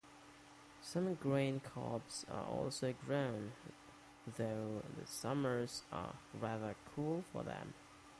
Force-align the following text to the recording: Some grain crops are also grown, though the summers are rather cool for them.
Some 0.81 1.13
grain 1.13 1.59
crops 1.59 2.25
are 2.27 2.43
also 2.47 2.91
grown, 2.91 3.51
though 4.25 4.81
the 4.99 5.05
summers 5.05 5.83
are 5.91 6.15
rather 6.33 6.75
cool 6.95 7.21
for 7.31 7.43
them. 7.43 7.75